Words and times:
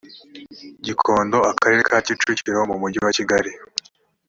gikondo 0.85 1.37
akarere 1.51 1.81
ka 1.89 1.97
kicukiro 2.05 2.59
mu 2.69 2.75
mujyi 2.81 2.99
wa 3.05 3.11
kigali 3.17 3.51